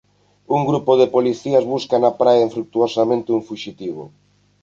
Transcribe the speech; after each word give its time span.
Un 0.55 0.61
grupo 0.69 0.91
de 1.01 1.11
policías 1.15 1.67
busca 1.73 1.95
na 1.99 2.11
praia 2.21 2.45
infrutuosamente 2.47 3.33
un 3.37 3.41
fuxitivo. 3.47 4.03